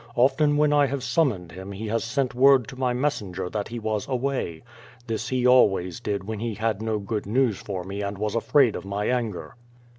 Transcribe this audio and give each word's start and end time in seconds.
Often 0.15 0.57
when 0.57 0.73
I 0.73 0.87
have 0.87 1.03
summoned 1.03 1.51
him 1.51 1.71
he 1.73 1.85
has 1.89 2.03
sent 2.03 2.33
word 2.33 2.67
to 2.69 2.75
my 2.75 2.91
messenger 2.91 3.51
that 3.51 3.67
he 3.67 3.77
was 3.77 4.07
away. 4.07 4.63
This 5.05 5.29
he 5.29 5.45
always 5.45 5.99
did 5.99 6.23
when 6.23 6.39
he 6.39 6.55
had 6.55 6.81
no 6.81 6.97
good 6.97 7.27
news 7.27 7.59
for 7.59 7.83
me 7.83 8.01
and 8.01 8.17
was 8.17 8.33
afraid 8.33 8.75
of 8.75 8.83
my 8.83 9.05
anger. 9.05 9.55